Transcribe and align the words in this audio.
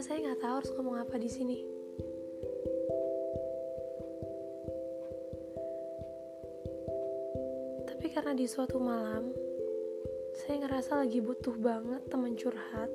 rasanya 0.00 0.32
nggak 0.32 0.40
tahu 0.40 0.54
harus 0.64 0.72
ngomong 0.80 0.96
apa 0.96 1.14
di 1.20 1.28
sini. 1.28 1.60
Tapi 7.84 8.06
karena 8.08 8.32
di 8.32 8.48
suatu 8.48 8.80
malam, 8.80 9.28
saya 10.32 10.64
ngerasa 10.64 11.04
lagi 11.04 11.20
butuh 11.20 11.52
banget 11.60 12.00
teman 12.08 12.32
curhat. 12.32 12.88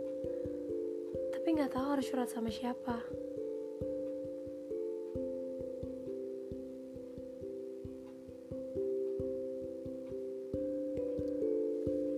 Tapi 1.30 1.48
nggak 1.54 1.78
tahu 1.78 1.88
harus 1.94 2.10
curhat 2.10 2.34
sama 2.34 2.50
siapa. 2.50 3.06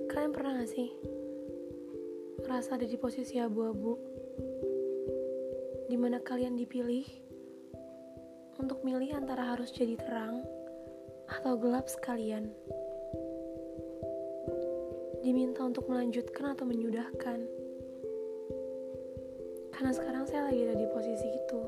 Kalian 0.07 0.31
pernah 0.31 0.63
gak 0.63 0.71
sih 0.71 1.16
ngerasa 2.47 2.79
ada 2.79 2.87
di 2.87 2.95
posisi 2.95 3.35
abu-abu. 3.43 3.99
Di 5.91 5.99
mana 5.99 6.23
kalian 6.23 6.55
dipilih 6.55 7.03
untuk 8.55 8.87
milih 8.87 9.19
antara 9.19 9.51
harus 9.51 9.67
jadi 9.75 9.99
terang 9.99 10.47
atau 11.27 11.59
gelap 11.59 11.91
sekalian. 11.91 12.47
Diminta 15.27 15.67
untuk 15.67 15.91
melanjutkan 15.91 16.55
atau 16.55 16.63
menyudahkan. 16.63 17.39
Karena 19.75 19.91
sekarang 19.91 20.23
saya 20.23 20.47
lagi 20.47 20.71
ada 20.71 20.79
di 20.79 20.87
posisi 20.87 21.27
itu. 21.27 21.61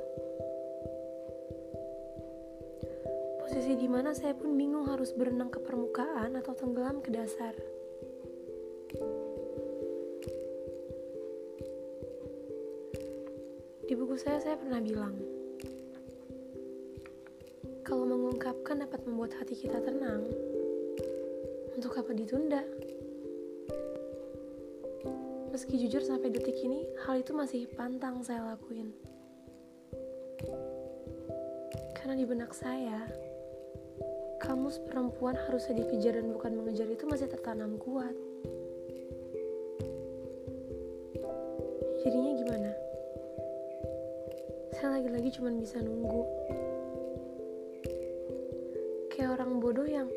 Posisi 3.43 3.75
di 3.75 3.87
mana 3.91 4.15
saya 4.15 4.31
pun 4.31 4.55
bingung 4.55 4.87
harus 4.87 5.11
berenang 5.11 5.51
ke 5.51 5.59
permukaan 5.59 6.39
atau 6.39 6.55
tenggelam 6.55 7.03
ke 7.03 7.11
dasar 7.11 7.51
Di 13.89 13.97
buku 13.97 14.21
saya, 14.21 14.37
saya 14.37 14.53
pernah 14.53 14.77
bilang, 14.77 15.17
kalau 17.81 18.05
mengungkapkan 18.05 18.85
dapat 18.85 19.01
membuat 19.09 19.33
hati 19.41 19.57
kita 19.57 19.81
tenang, 19.81 20.29
untuk 21.73 21.97
apa 21.97 22.13
ditunda? 22.13 22.61
Meski 25.49 25.81
jujur 25.81 26.05
sampai 26.05 26.29
detik 26.29 26.61
ini, 26.61 26.85
hal 27.01 27.17
itu 27.17 27.33
masih 27.33 27.65
pantang 27.73 28.21
saya 28.21 28.53
lakuin. 28.53 28.93
Karena 31.97 32.13
di 32.13 32.29
benak 32.29 32.53
saya, 32.53 33.09
kamus 34.37 34.77
perempuan 34.85 35.33
harusnya 35.33 35.81
dikejar 35.81 36.21
dan 36.21 36.29
bukan 36.29 36.61
mengejar 36.61 36.85
itu 36.93 37.09
masih 37.09 37.25
tertanam 37.25 37.73
kuat. 37.81 38.13
Jadinya 42.05 42.37
gimana? 42.37 42.88
Saya 44.79 44.95
lagi-lagi 44.95 45.35
cuma 45.35 45.51
bisa 45.51 45.75
nunggu. 45.83 46.23
Kayak 49.11 49.35
orang 49.35 49.59
bodoh 49.59 49.83
yang 49.83 50.07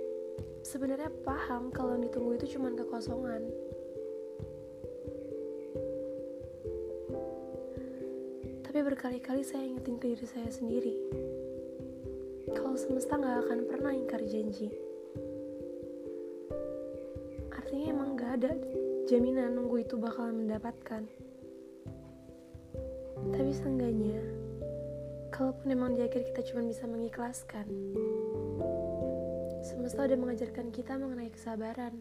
sebenarnya 0.63 1.11
paham 1.27 1.75
kalau 1.75 1.99
yang 1.99 2.07
ditunggu 2.07 2.39
itu 2.39 2.55
cuma 2.55 2.71
kekosongan. 2.71 3.43
Tapi 8.63 8.79
berkali-kali 8.87 9.43
saya 9.43 9.67
ingetin 9.67 9.99
ke 9.99 10.15
diri 10.15 10.27
saya 10.31 10.47
sendiri. 10.47 10.95
Kalau 12.55 12.79
semesta 12.79 13.19
gak 13.19 13.43
akan 13.43 13.67
pernah 13.67 13.91
ingkar 13.91 14.23
janji. 14.31 14.71
Artinya 17.51 17.99
emang 17.99 18.15
gak 18.15 18.33
ada 18.39 18.55
jaminan 19.11 19.59
nunggu 19.59 19.83
itu 19.83 19.99
bakalan 19.99 20.47
mendapatkan. 20.47 21.03
Tapi 23.35 23.51
seenggaknya 23.51 24.42
kalaupun 25.33 25.65
memang 25.65 25.97
di 25.97 26.05
akhir 26.05 26.29
kita 26.29 26.45
cuma 26.53 26.69
bisa 26.69 26.85
mengikhlaskan 26.85 27.65
semesta 29.65 30.05
udah 30.05 30.19
mengajarkan 30.19 30.69
kita 30.75 30.99
mengenai 30.99 31.31
kesabaran. 31.31 31.95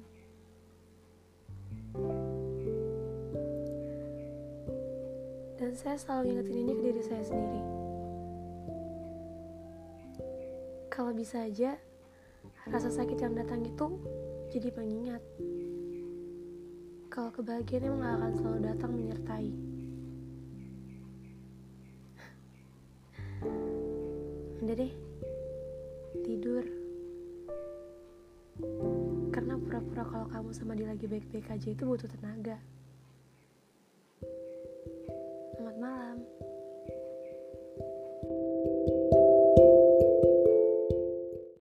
Dan 5.62 5.72
saya 5.78 5.96
selalu 5.96 6.36
ingetin 6.36 6.58
ini 6.58 6.74
ke 6.74 6.82
diri 6.90 7.02
saya 7.06 7.24
sendiri. 7.24 7.62
Kalau 10.90 11.14
bisa 11.14 11.46
aja 11.46 11.78
rasa 12.68 12.90
sakit 12.90 13.16
yang 13.22 13.38
datang 13.38 13.62
itu 13.62 13.88
jadi 14.50 14.74
pengingat. 14.74 15.24
Kalau 17.14 17.30
kebahagiaan 17.30 17.88
emang 17.94 18.02
gak 18.02 18.14
akan 18.18 18.32
selalu 18.42 18.60
datang 18.66 18.92
menyertai 18.98 19.71
udah 24.62 24.76
deh. 24.78 24.94
Tidur. 26.22 26.66
Karena 29.34 29.58
pura-pura 29.58 30.04
kalau 30.06 30.28
kamu 30.30 30.50
sama 30.54 30.78
dia 30.78 30.86
lagi 30.86 31.10
baik-baik 31.10 31.50
aja 31.50 31.68
itu 31.74 31.82
butuh 31.82 32.06
tenaga. 32.06 32.62
Selamat 35.58 35.78
malam. 35.82 36.18